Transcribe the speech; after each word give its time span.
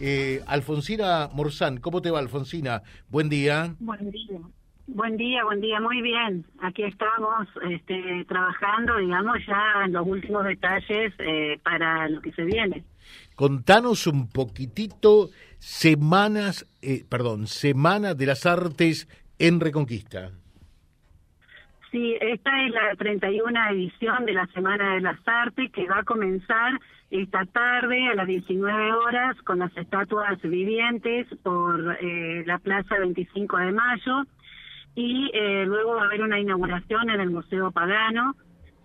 Eh, 0.00 0.40
Alfonsina 0.46 1.28
Morzán, 1.34 1.76
¿cómo 1.76 2.00
te 2.00 2.10
va 2.10 2.18
Alfonsina? 2.20 2.82
Buen 3.08 3.28
día. 3.28 3.74
Buen 3.78 4.10
día. 4.10 4.40
Buen 4.86 5.16
día, 5.16 5.44
buen 5.44 5.60
día, 5.60 5.78
muy 5.78 6.02
bien. 6.02 6.44
Aquí 6.62 6.82
estamos 6.82 7.46
este, 7.70 8.24
trabajando, 8.26 8.96
digamos, 8.96 9.36
ya 9.46 9.84
en 9.84 9.92
los 9.92 10.04
últimos 10.06 10.44
detalles 10.44 11.12
eh, 11.18 11.60
para 11.62 12.08
lo 12.08 12.20
que 12.20 12.32
se 12.32 12.42
viene. 12.42 12.82
Contanos 13.36 14.06
un 14.06 14.28
poquitito 14.28 15.30
semanas, 15.58 16.66
eh, 16.82 17.04
perdón, 17.08 17.46
Semana 17.46 18.14
de 18.14 18.26
las 18.26 18.46
Artes 18.46 19.06
en 19.38 19.60
Reconquista. 19.60 20.32
Sí, 21.90 22.16
esta 22.20 22.64
es 22.64 22.72
la 22.72 22.94
31 22.96 23.70
edición 23.70 24.24
de 24.24 24.32
la 24.32 24.46
Semana 24.48 24.94
de 24.94 25.00
las 25.00 25.18
Artes 25.26 25.72
que 25.72 25.88
va 25.88 25.98
a 25.98 26.04
comenzar 26.04 26.78
esta 27.10 27.44
tarde 27.46 28.06
a 28.06 28.14
las 28.14 28.28
19 28.28 28.92
horas 28.92 29.36
con 29.42 29.58
las 29.58 29.76
estatuas 29.76 30.40
vivientes 30.40 31.26
por 31.42 31.98
eh, 32.00 32.44
la 32.46 32.58
Plaza 32.58 32.96
25 32.96 33.56
de 33.56 33.72
Mayo. 33.72 34.22
Y 34.94 35.30
eh, 35.34 35.64
luego 35.66 35.96
va 35.96 36.02
a 36.02 36.04
haber 36.04 36.22
una 36.22 36.38
inauguración 36.38 37.10
en 37.10 37.20
el 37.20 37.30
Museo 37.30 37.72
Pagano. 37.72 38.36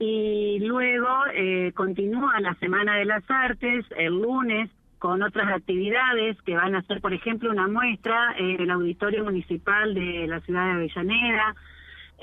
Y 0.00 0.58
luego 0.60 1.08
eh, 1.32 1.72
continúa 1.76 2.40
la 2.40 2.54
Semana 2.54 2.96
de 2.96 3.04
las 3.04 3.22
Artes 3.30 3.84
el 3.96 4.20
lunes 4.20 4.70
con 4.98 5.22
otras 5.22 5.52
actividades 5.52 6.36
que 6.42 6.56
van 6.56 6.74
a 6.74 6.82
ser, 6.82 7.00
por 7.00 7.12
ejemplo, 7.12 7.50
una 7.50 7.68
muestra 7.68 8.34
en 8.36 8.60
el 8.60 8.70
Auditorio 8.70 9.22
Municipal 9.22 9.94
de 9.94 10.26
la 10.26 10.40
ciudad 10.40 10.66
de 10.66 10.72
Avellaneda, 10.72 11.54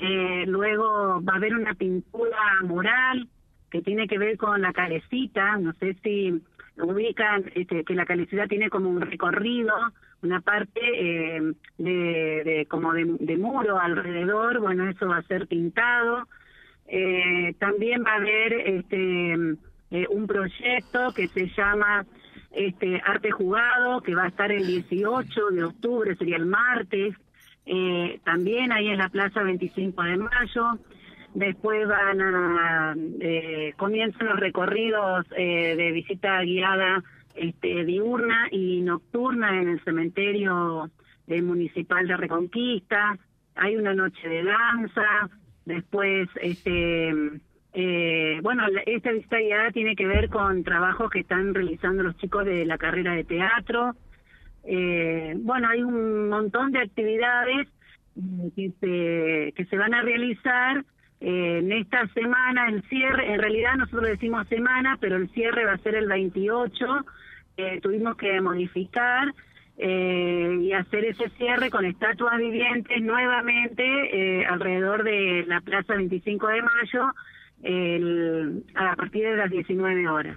eh, 0.00 0.44
luego 0.46 1.22
va 1.22 1.34
a 1.34 1.36
haber 1.36 1.54
una 1.54 1.74
pintura 1.74 2.60
mural 2.62 3.28
que 3.70 3.82
tiene 3.82 4.06
que 4.06 4.18
ver 4.18 4.36
con 4.36 4.60
la 4.62 4.72
calecita, 4.72 5.56
no 5.56 5.72
sé 5.74 5.96
si 6.02 6.42
ubican 6.78 7.50
este, 7.54 7.84
que 7.84 7.94
la 7.94 8.04
calecita 8.04 8.46
tiene 8.46 8.68
como 8.68 8.90
un 8.90 9.00
recorrido, 9.00 9.74
una 10.22 10.40
parte 10.40 10.80
eh, 10.82 11.52
de, 11.78 12.66
como 12.68 12.92
de, 12.92 13.36
muro 13.36 13.78
alrededor, 13.78 14.60
bueno, 14.60 14.88
eso 14.88 15.08
va 15.08 15.18
a 15.18 15.22
ser 15.22 15.46
pintado. 15.46 16.26
Eh, 16.88 17.54
también 17.58 18.04
va 18.04 18.12
a 18.12 18.16
haber 18.16 18.52
este 18.52 19.32
eh, 19.90 20.06
un 20.10 20.26
proyecto 20.26 21.12
que 21.14 21.28
se 21.28 21.48
llama 21.48 22.06
este 22.52 23.00
Arte 23.04 23.30
Jugado, 23.30 24.00
que 24.00 24.14
va 24.14 24.24
a 24.24 24.28
estar 24.28 24.50
el 24.50 24.66
18 24.66 25.50
de 25.50 25.64
octubre, 25.64 26.16
sería 26.16 26.36
el 26.36 26.46
martes, 26.46 27.14
eh, 27.66 28.20
también 28.24 28.72
ahí 28.72 28.88
en 28.88 28.98
la 28.98 29.08
Plaza 29.08 29.42
25 29.42 30.02
de 30.02 30.16
Mayo. 30.16 30.78
Después 31.34 31.86
van 31.86 32.20
a, 32.22 32.94
eh, 33.20 33.74
comienzan 33.76 34.28
los 34.28 34.40
recorridos 34.40 35.26
eh, 35.36 35.74
de 35.76 35.92
visita 35.92 36.40
guiada 36.42 37.02
este, 37.34 37.84
diurna 37.84 38.48
y 38.50 38.80
nocturna 38.80 39.60
en 39.60 39.68
el 39.68 39.84
cementerio 39.84 40.90
municipal 41.26 42.06
de 42.06 42.16
Reconquista. 42.16 43.18
Hay 43.56 43.76
una 43.76 43.94
noche 43.94 44.28
de 44.28 44.44
danza. 44.44 45.28
Después, 45.66 46.28
este, 46.40 47.12
eh, 47.78 48.40
bueno, 48.42 48.62
esta 48.86 49.12
visita 49.12 49.38
guiada 49.38 49.70
tiene 49.70 49.94
que 49.96 50.06
ver 50.06 50.30
con 50.30 50.64
trabajos 50.64 51.10
que 51.10 51.20
están 51.20 51.52
realizando 51.52 52.02
los 52.02 52.16
chicos 52.16 52.46
de 52.46 52.64
la 52.64 52.78
carrera 52.78 53.12
de 53.12 53.24
teatro. 53.24 53.94
Eh, 54.66 55.34
bueno, 55.38 55.68
hay 55.68 55.82
un 55.82 56.28
montón 56.28 56.72
de 56.72 56.80
actividades 56.80 57.68
mm, 58.16 58.48
que 58.56 58.72
se, 58.80 59.52
que 59.52 59.64
se 59.64 59.76
van 59.76 59.94
a 59.94 60.02
realizar 60.02 60.84
eh, 61.20 61.58
en 61.58 61.72
esta 61.72 62.06
semana, 62.08 62.68
el 62.68 62.82
cierre, 62.88 63.32
en 63.32 63.40
realidad 63.40 63.76
nosotros 63.76 64.08
decimos 64.10 64.46
semana, 64.48 64.98
pero 65.00 65.16
el 65.16 65.30
cierre 65.30 65.64
va 65.64 65.72
a 65.72 65.78
ser 65.78 65.94
el 65.94 66.08
28, 66.08 66.86
eh, 67.56 67.80
tuvimos 67.80 68.16
que 68.16 68.38
modificar 68.42 69.32
eh, 69.78 70.58
y 70.60 70.72
hacer 70.72 71.06
ese 71.06 71.30
cierre 71.30 71.70
con 71.70 71.86
estatuas 71.86 72.36
vivientes 72.38 73.00
nuevamente 73.02 74.46
alrededor 74.46 75.04
de 75.04 75.44
la 75.46 75.60
Plaza 75.62 75.94
25 75.94 76.48
de 76.48 76.62
Mayo 76.62 77.14
el, 77.62 78.64
a 78.74 78.94
partir 78.96 79.24
de 79.24 79.36
las 79.36 79.50
19 79.50 80.08
horas. 80.08 80.36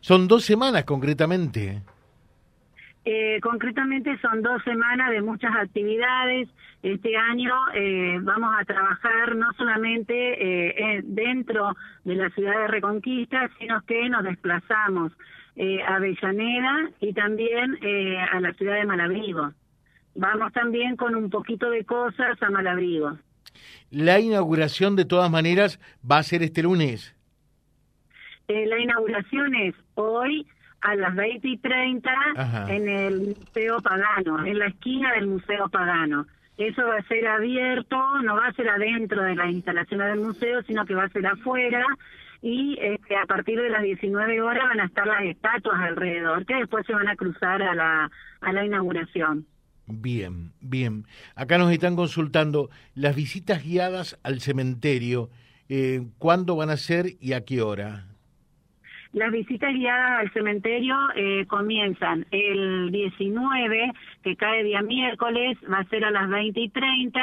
Son 0.00 0.28
dos 0.28 0.44
semanas 0.44 0.84
concretamente. 0.84 1.80
Eh, 3.04 3.40
concretamente 3.42 4.18
son 4.18 4.42
dos 4.42 4.62
semanas 4.62 5.10
de 5.10 5.22
muchas 5.22 5.52
actividades. 5.56 6.48
Este 6.82 7.16
año 7.16 7.54
eh, 7.74 8.18
vamos 8.20 8.54
a 8.58 8.64
trabajar 8.64 9.36
no 9.36 9.52
solamente 9.54 10.96
eh, 10.96 11.00
dentro 11.04 11.74
de 12.04 12.14
la 12.14 12.28
ciudad 12.30 12.58
de 12.60 12.68
Reconquista, 12.68 13.48
sino 13.58 13.80
que 13.86 14.08
nos 14.08 14.24
desplazamos 14.24 15.12
a 15.86 15.96
Avellaneda 15.96 16.90
y 17.00 17.12
también 17.12 17.78
a 18.32 18.40
la 18.40 18.54
ciudad 18.54 18.76
de 18.76 18.86
Malabrigo. 18.86 19.52
Vamos 20.14 20.54
también 20.54 20.96
con 20.96 21.14
un 21.14 21.28
poquito 21.28 21.68
de 21.68 21.84
cosas 21.84 22.42
a 22.42 22.48
Malabrigo. 22.48 23.18
La 23.90 24.20
inauguración, 24.20 24.96
de 24.96 25.04
todas 25.04 25.30
maneras, 25.30 25.78
va 26.08 26.16
a 26.16 26.22
ser 26.22 26.42
este 26.42 26.62
lunes. 26.62 27.14
la 28.48 28.78
inauguración 28.78 29.54
es 29.54 29.74
hoy 29.96 30.46
a 30.82 30.94
las 30.94 31.14
20 31.14 31.48
y 31.48 31.58
30 31.58 32.10
en 32.68 32.88
el 32.88 33.20
Museo 33.20 33.80
Pagano, 33.80 34.44
en 34.44 34.58
la 34.58 34.66
esquina 34.66 35.12
del 35.14 35.26
Museo 35.26 35.68
Pagano. 35.68 36.26
Eso 36.56 36.86
va 36.86 36.96
a 36.96 37.08
ser 37.08 37.26
abierto, 37.26 37.96
no 38.22 38.36
va 38.36 38.46
a 38.48 38.52
ser 38.52 38.68
adentro 38.68 39.22
de 39.22 39.34
las 39.34 39.50
instalaciones 39.50 40.08
del 40.08 40.20
museo, 40.20 40.62
sino 40.62 40.84
que 40.84 40.94
va 40.94 41.04
a 41.04 41.08
ser 41.08 41.26
afuera 41.26 41.84
y 42.42 42.78
este, 42.80 43.16
a 43.16 43.26
partir 43.26 43.60
de 43.60 43.70
las 43.70 43.82
19 43.82 44.40
horas 44.40 44.64
van 44.68 44.80
a 44.80 44.86
estar 44.86 45.06
las 45.06 45.24
estatuas 45.24 45.78
alrededor, 45.80 46.46
que 46.46 46.54
después 46.54 46.86
se 46.86 46.94
van 46.94 47.08
a 47.08 47.16
cruzar 47.16 47.62
a 47.62 47.74
la, 47.74 48.10
a 48.40 48.52
la 48.52 48.64
inauguración. 48.64 49.46
Bien, 49.86 50.52
bien. 50.60 51.06
Acá 51.34 51.58
nos 51.58 51.72
están 51.72 51.96
consultando 51.96 52.70
las 52.94 53.16
visitas 53.16 53.64
guiadas 53.64 54.18
al 54.22 54.40
cementerio. 54.40 55.30
Eh, 55.68 56.06
¿Cuándo 56.18 56.56
van 56.56 56.70
a 56.70 56.76
ser 56.76 57.16
y 57.20 57.32
a 57.32 57.44
qué 57.44 57.60
hora? 57.60 58.06
Las 59.12 59.32
visitas 59.32 59.74
guiadas 59.74 60.20
al 60.20 60.32
cementerio 60.32 60.96
eh, 61.16 61.44
comienzan 61.46 62.26
el 62.30 62.92
19, 62.92 63.92
que 64.22 64.36
cae 64.36 64.62
día 64.62 64.82
miércoles, 64.82 65.58
va 65.70 65.78
a 65.78 65.88
ser 65.88 66.04
a 66.04 66.12
las 66.12 66.28
20 66.28 66.60
y 66.60 66.68
30, 66.68 67.20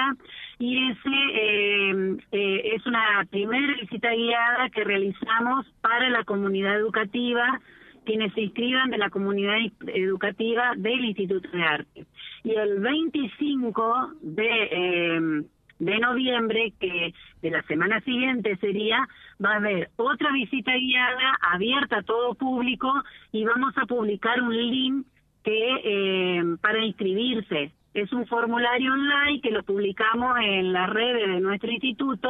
y 0.59 0.91
ese 0.91 1.09
eh, 1.09 2.17
eh, 2.33 2.71
es 2.75 2.85
una 2.85 3.25
primera 3.29 3.73
visita 3.79 4.11
guiada 4.11 4.69
que 4.69 4.83
realizamos 4.83 5.65
para 5.79 6.09
la 6.09 6.25
comunidad 6.25 6.75
educativa 6.75 7.61
quienes 8.03 8.33
se 8.33 8.41
inscriban 8.41 8.89
de 8.89 8.97
la 8.97 9.09
comunidad 9.09 9.57
educativa 9.87 10.73
del 10.77 11.03
Instituto 11.03 11.49
de 11.49 11.61
Arte. 11.61 12.05
Y 12.43 12.51
el 12.51 12.79
25 12.79 14.13
de 14.21 15.43
de 15.79 15.99
noviembre, 15.99 16.73
que 16.79 17.13
de 17.41 17.51
la 17.51 17.61
semana 17.63 18.01
siguiente 18.01 18.55
sería, 18.57 19.07
va 19.43 19.53
a 19.53 19.57
haber 19.57 19.89
otra 19.95 20.31
visita 20.31 20.73
guiada 20.75 21.37
abierta 21.53 21.97
a 21.97 22.03
todo 22.03 22.35
público 22.35 22.91
y 23.31 23.43
vamos 23.43 23.73
a 23.77 23.85
publicar 23.85 24.41
un 24.41 24.55
link 24.55 25.05
que 25.43 25.69
eh, 25.83 26.43
para 26.61 26.83
inscribirse. 26.83 27.71
Es 27.93 28.11
un 28.13 28.27
formulario 28.27 28.93
online 28.93 29.41
que 29.41 29.51
lo 29.51 29.63
publicamos 29.63 30.37
en 30.39 30.73
las 30.73 30.89
redes 30.89 31.27
de 31.27 31.39
nuestro 31.39 31.71
instituto 31.71 32.29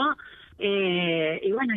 eh, 0.59 1.39
y 1.43 1.51
bueno, 1.51 1.73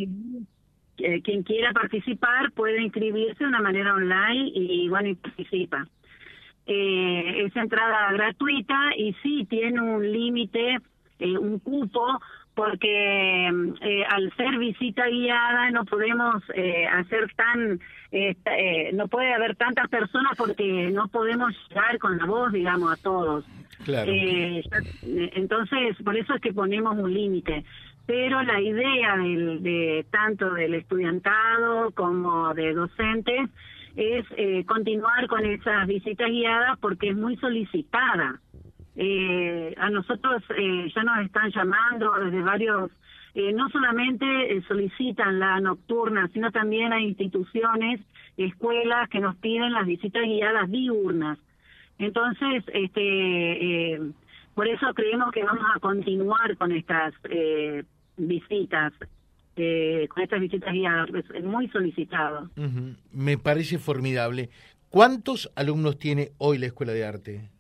eh, 0.99 1.23
quien 1.23 1.43
quiera 1.43 1.73
participar 1.73 2.53
puede 2.53 2.83
inscribirse 2.83 3.45
de 3.45 3.49
una 3.49 3.61
manera 3.61 3.95
online 3.95 4.51
y 4.55 4.89
bueno, 4.89 5.09
y 5.09 5.15
participa. 5.15 5.87
Eh, 6.67 7.45
es 7.47 7.57
entrada 7.57 8.13
gratuita 8.13 8.91
y 8.97 9.15
sí 9.23 9.47
tiene 9.49 9.81
un 9.81 10.13
límite 10.13 10.79
eh, 11.21 11.39
un 11.39 11.59
cupo 11.59 12.21
porque 12.55 13.49
eh, 13.81 14.05
al 14.09 14.35
ser 14.37 14.59
visita 14.59 15.07
guiada 15.09 15.71
no 15.71 15.85
podemos 15.85 16.43
eh, 16.55 16.87
hacer 16.87 17.33
tan 17.35 17.81
eh, 18.13 18.91
no 18.93 19.09
puede 19.09 19.33
haber 19.33 19.57
tantas 19.57 19.89
personas 19.89 20.33
porque 20.37 20.91
no 20.93 21.09
podemos 21.09 21.55
llegar 21.69 21.99
con 21.99 22.19
la 22.19 22.27
voz 22.27 22.53
digamos 22.53 22.93
a 22.93 23.03
todos. 23.03 23.45
Claro. 23.85 24.13
entonces 24.13 25.97
por 26.05 26.15
eso 26.17 26.35
es 26.35 26.41
que 26.43 26.53
ponemos 26.53 26.99
un 26.99 27.15
límite. 27.15 27.65
Pero 28.05 28.43
la 28.43 28.61
idea 28.61 29.17
del, 29.17 29.63
de 29.63 30.05
tanto 30.11 30.53
del 30.53 30.75
estudiantado 30.75 31.93
como 31.93 32.53
de 32.53 32.75
docentes 32.75 33.49
es 33.97 34.27
continuar 34.67 35.29
con 35.29 35.47
esas 35.47 35.87
visitas 35.87 36.29
guiadas 36.29 36.79
porque 36.79 37.11
es 37.11 37.17
muy 37.17 37.37
solicitada 37.37 38.41
eh, 39.03 39.75
a 39.79 39.89
nosotros 39.89 40.43
eh, 40.59 40.93
ya 40.95 41.03
nos 41.03 41.25
están 41.25 41.51
llamando 41.53 42.13
desde 42.23 42.43
varios, 42.43 42.91
eh, 43.35 43.51
no 43.55 43.71
solamente 43.71 44.27
eh, 44.27 44.63
solicitan 44.69 45.39
la 45.39 45.59
nocturna, 45.59 46.29
sino 46.35 46.53
también 46.53 46.93
hay 46.93 47.07
instituciones, 47.07 48.01
escuelas 48.37 49.09
que 49.09 49.21
nos 49.21 49.37
piden 49.37 49.73
las 49.73 49.87
visitas 49.87 50.23
guiadas 50.23 50.71
diurnas. 50.71 51.39
Entonces, 51.99 52.63
este, 52.75 53.95
eh, 53.95 54.01
por 54.55 54.69
eso 54.69 54.93
creemos 54.93 55.33
que 55.33 55.45
vamos 55.45 55.65
a 55.75 55.81
continuar 55.81 56.59
con 56.59 56.71
estas 56.73 57.15
eh, 57.31 57.85
visitas 58.19 58.93
con 60.09 60.23
estas 60.23 60.41
visitas 60.41 60.73
guiadas, 60.73 61.11
es 61.35 61.45
muy 61.45 61.69
solicitado. 61.69 62.49
Me 63.13 63.37
parece 63.37 63.79
formidable. 63.79 64.49
¿Cuántos 64.89 65.53
alumnos 65.55 65.99
tiene 65.99 66.31
hoy 66.39 66.57
la 66.57 66.67
Escuela 66.67 66.95
de 66.95 67.05
Arte? 67.05 67.51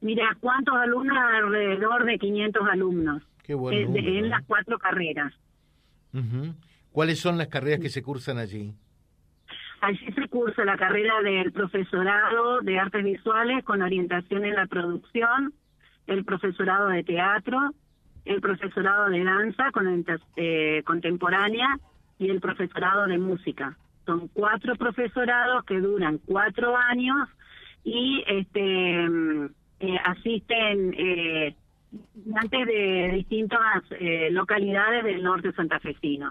Mira, 0.00 0.36
¿cuántos 0.40 0.74
alumnos? 0.76 1.16
Alrededor 1.16 2.04
de 2.04 2.18
500 2.18 2.68
alumnos. 2.68 3.22
Qué 3.42 3.54
bueno. 3.54 3.94
Eh, 3.96 4.18
en 4.18 4.30
las 4.30 4.44
cuatro 4.46 4.78
carreras. 4.78 5.32
¿Cuáles 6.92 7.20
son 7.20 7.38
las 7.38 7.48
carreras 7.48 7.80
que 7.80 7.88
se 7.88 8.02
cursan 8.02 8.38
allí? 8.38 8.74
Allí 9.80 10.12
se 10.12 10.28
cursa 10.28 10.64
la 10.64 10.76
carrera 10.76 11.22
del 11.22 11.52
profesorado 11.52 12.60
de 12.60 12.78
artes 12.78 13.02
visuales 13.02 13.64
con 13.64 13.80
orientación 13.80 14.44
en 14.44 14.54
la 14.54 14.66
producción, 14.66 15.54
el 16.06 16.24
profesorado 16.24 16.88
de 16.88 17.02
teatro, 17.02 17.72
el 18.24 18.40
profesorado 18.40 19.08
de 19.08 19.24
danza 19.24 19.70
con, 19.72 20.04
eh, 20.36 20.82
contemporánea 20.84 21.78
y 22.18 22.28
el 22.28 22.40
profesorado 22.40 23.06
de 23.06 23.18
música. 23.18 23.76
Son 24.04 24.28
cuatro 24.28 24.74
profesorados 24.76 25.64
que 25.64 25.80
duran 25.80 26.18
cuatro 26.26 26.76
años 26.76 27.28
y 27.84 28.22
este 28.26 29.04
eh, 29.04 29.48
asisten 30.10 30.94
eh, 30.96 31.54
antes 32.34 32.66
de 32.66 33.12
distintas 33.14 33.82
eh, 33.98 34.28
localidades 34.30 35.04
del 35.04 35.22
norte 35.22 35.52
santafesino. 35.52 36.30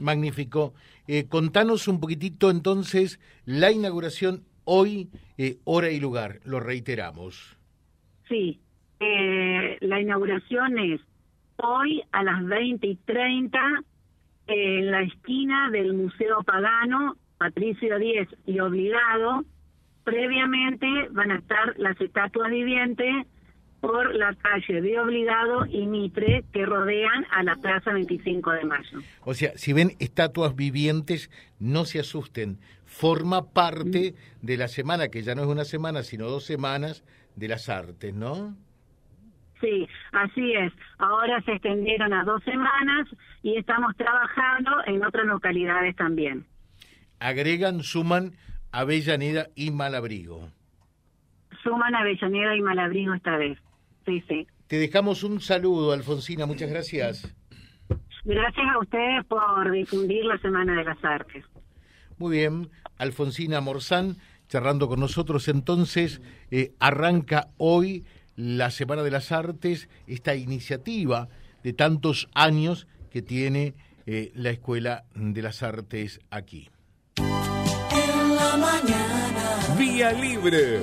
Magnífico. 0.00 0.74
Eh, 1.06 1.26
contanos 1.28 1.86
un 1.86 2.00
poquitito 2.00 2.50
entonces 2.50 3.20
la 3.44 3.70
inauguración 3.70 4.42
hoy, 4.64 5.08
eh, 5.36 5.58
hora 5.64 5.90
y 5.90 6.00
lugar, 6.00 6.40
lo 6.44 6.60
reiteramos. 6.60 7.56
Sí, 8.28 8.58
eh, 9.00 9.76
la 9.80 10.00
inauguración 10.00 10.78
es 10.78 11.00
hoy 11.56 12.02
a 12.12 12.22
las 12.22 12.44
20 12.44 12.86
y 12.86 12.96
30 12.96 13.58
en 14.46 14.90
la 14.90 15.02
esquina 15.02 15.70
del 15.70 15.94
Museo 15.94 16.42
Pagano, 16.42 17.16
Patricio 17.38 17.98
Díez 17.98 18.28
y 18.46 18.58
Obligado. 18.60 19.44
Previamente 20.04 20.86
van 21.10 21.30
a 21.30 21.36
estar 21.36 21.74
las 21.78 22.00
estatuas 22.00 22.50
vivientes 22.50 23.26
por 23.80 24.14
la 24.14 24.34
calle 24.34 24.80
de 24.80 24.98
Obligado 24.98 25.66
y 25.66 25.86
Mitre 25.86 26.44
que 26.52 26.64
rodean 26.64 27.26
a 27.30 27.42
la 27.42 27.56
Plaza 27.56 27.92
25 27.92 28.52
de 28.52 28.64
Mayo. 28.64 28.98
O 29.22 29.34
sea, 29.34 29.52
si 29.56 29.74
ven 29.74 29.92
estatuas 29.98 30.56
vivientes, 30.56 31.30
no 31.58 31.84
se 31.84 32.00
asusten. 32.00 32.58
Forma 32.86 33.50
parte 33.52 34.12
mm. 34.12 34.46
de 34.46 34.56
la 34.56 34.68
semana, 34.68 35.08
que 35.08 35.22
ya 35.22 35.34
no 35.34 35.42
es 35.42 35.48
una 35.48 35.64
semana, 35.64 36.02
sino 36.02 36.30
dos 36.30 36.44
semanas 36.44 37.04
de 37.36 37.48
las 37.48 37.68
artes, 37.68 38.14
¿no? 38.14 38.56
Sí, 39.60 39.86
así 40.12 40.52
es. 40.52 40.72
Ahora 40.98 41.42
se 41.42 41.52
extendieron 41.52 42.12
a 42.12 42.24
dos 42.24 42.42
semanas 42.44 43.08
y 43.42 43.56
estamos 43.56 43.94
trabajando 43.96 44.70
en 44.86 45.04
otras 45.04 45.26
localidades 45.26 45.94
también. 45.96 46.46
Agregan, 47.18 47.82
suman 47.82 48.32
Avellaneda 48.74 49.50
y 49.54 49.70
Malabrigo. 49.70 50.48
Suman 51.62 51.94
Avellaneda 51.94 52.56
y 52.56 52.60
Malabrigo 52.60 53.14
esta 53.14 53.36
vez. 53.36 53.56
Sí, 54.04 54.22
sí. 54.28 54.48
Te 54.66 54.78
dejamos 54.78 55.22
un 55.22 55.40
saludo, 55.40 55.92
Alfonsina. 55.92 56.44
Muchas 56.44 56.70
gracias. 56.70 57.36
Gracias 58.24 58.66
a 58.74 58.78
ustedes 58.80 59.24
por 59.26 59.70
difundir 59.70 60.24
la 60.24 60.38
Semana 60.38 60.74
de 60.74 60.82
las 60.82 61.02
Artes. 61.04 61.44
Muy 62.18 62.38
bien, 62.38 62.68
Alfonsina 62.98 63.60
Morzán, 63.60 64.16
charlando 64.48 64.88
con 64.88 64.98
nosotros. 64.98 65.46
Entonces, 65.46 66.20
eh, 66.50 66.72
arranca 66.80 67.50
hoy 67.58 68.04
la 68.34 68.72
Semana 68.72 69.04
de 69.04 69.12
las 69.12 69.30
Artes, 69.30 69.88
esta 70.08 70.34
iniciativa 70.34 71.28
de 71.62 71.74
tantos 71.74 72.28
años 72.34 72.88
que 73.10 73.22
tiene 73.22 73.74
eh, 74.06 74.32
la 74.34 74.50
Escuela 74.50 75.04
de 75.14 75.42
las 75.42 75.62
Artes 75.62 76.20
aquí 76.30 76.70
mañana. 78.56 79.76
Vía 79.76 80.12
libre. 80.12 80.80